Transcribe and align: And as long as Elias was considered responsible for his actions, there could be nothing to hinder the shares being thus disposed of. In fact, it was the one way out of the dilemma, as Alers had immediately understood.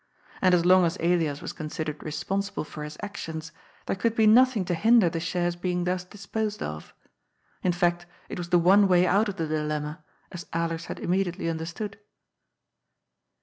And 0.41 0.55
as 0.55 0.65
long 0.65 0.83
as 0.83 0.97
Elias 0.99 1.43
was 1.43 1.53
considered 1.53 2.01
responsible 2.01 2.63
for 2.63 2.83
his 2.83 2.97
actions, 3.03 3.51
there 3.85 3.95
could 3.95 4.15
be 4.15 4.25
nothing 4.25 4.65
to 4.65 4.73
hinder 4.73 5.09
the 5.11 5.19
shares 5.19 5.55
being 5.55 5.83
thus 5.83 6.03
disposed 6.03 6.63
of. 6.63 6.95
In 7.61 7.71
fact, 7.71 8.07
it 8.27 8.39
was 8.39 8.49
the 8.49 8.57
one 8.57 8.87
way 8.87 9.05
out 9.05 9.29
of 9.29 9.35
the 9.35 9.45
dilemma, 9.45 10.03
as 10.31 10.45
Alers 10.53 10.85
had 10.85 10.97
immediately 10.99 11.47
understood. 11.49 11.99